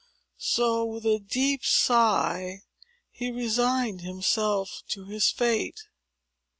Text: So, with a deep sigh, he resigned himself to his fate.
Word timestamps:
So, 0.39 0.83
with 0.83 1.05
a 1.05 1.19
deep 1.19 1.63
sigh, 1.63 2.63
he 3.11 3.29
resigned 3.29 4.01
himself 4.01 4.81
to 4.87 5.05
his 5.05 5.29
fate. 5.29 5.83